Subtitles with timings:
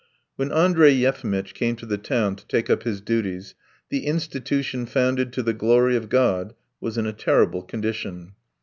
[0.35, 3.53] When Andrey Yefimitch came to the town to take up his duties
[3.91, 8.31] the "institution founded to the glory of God" was in a terrible condition.